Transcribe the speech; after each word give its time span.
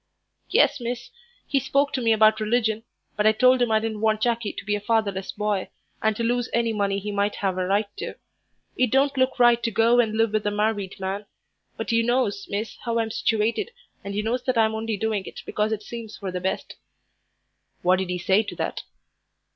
"Yes, 0.49 0.79
miss; 0.79 1.11
he 1.45 1.59
spoke 1.59 1.93
to 1.93 2.01
me 2.01 2.11
about 2.11 2.39
religion, 2.39 2.81
but 3.15 3.27
I 3.27 3.31
told 3.33 3.61
him 3.61 3.69
I 3.69 3.79
didn't 3.79 4.01
want 4.01 4.19
Jackie 4.21 4.51
to 4.51 4.65
be 4.65 4.75
a 4.75 4.79
fatherless 4.79 5.31
boy, 5.31 5.69
and 6.01 6.15
to 6.15 6.23
lose 6.23 6.49
any 6.53 6.73
money 6.73 6.97
he 6.97 7.11
might 7.11 7.35
have 7.35 7.55
a 7.59 7.67
right 7.67 7.85
to. 7.97 8.15
It 8.75 8.89
don't 8.89 9.15
look 9.15 9.37
right 9.37 9.61
to 9.61 9.69
go 9.69 9.99
and 9.99 10.17
live 10.17 10.33
with 10.33 10.47
a 10.47 10.49
married 10.49 10.99
man; 10.99 11.27
but 11.77 11.91
you 11.91 12.01
knows, 12.01 12.47
miss, 12.49 12.77
how 12.83 12.97
I'm 12.97 13.11
situated, 13.11 13.69
and 14.03 14.15
you 14.15 14.23
knows 14.23 14.41
that 14.45 14.57
I'm 14.57 14.73
only 14.73 14.97
doing 14.97 15.25
it 15.27 15.41
because 15.45 15.71
it 15.71 15.83
seems 15.83 16.17
for 16.17 16.31
the 16.31 16.41
best." 16.41 16.77
"What 17.83 17.99
did 17.99 18.09
he 18.09 18.17
say 18.17 18.41
to 18.41 18.55
that?" 18.55 18.81